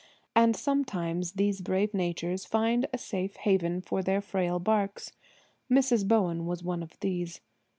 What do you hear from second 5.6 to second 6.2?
Mrs.